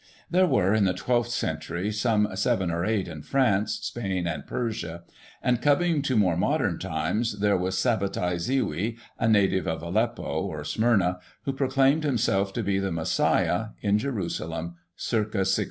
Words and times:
There 0.31 0.47
were, 0.47 0.73
in 0.73 0.85
the 0.85 0.95
12th 0.95 1.27
century, 1.29 1.91
some 1.91 2.27
seven 2.35 2.71
or 2.71 2.83
eight 2.83 3.07
in 3.07 3.21
France, 3.21 3.75
Spain 3.83 4.25
and 4.25 4.47
Persia; 4.47 5.03
and, 5.43 5.61
coming 5.61 6.01
to 6.01 6.17
more 6.17 6.35
modem 6.35 6.79
times, 6.79 7.37
there 7.37 7.55
was 7.55 7.77
Sabbatai 7.77 8.37
Zewi, 8.39 8.97
a 9.19 9.27
native 9.27 9.67
of 9.67 9.83
Aleppo, 9.83 10.23
or 10.23 10.63
Sm3niia, 10.63 11.19
who 11.43 11.53
proclaimed 11.53 12.03
himself 12.03 12.51
to 12.53 12.63
be 12.63 12.79
the 12.79 12.91
Messiah, 12.91 13.73
in 13.81 13.99
Jerusalem, 13.99 14.73
circa 14.95 15.45
1666. 15.45 15.59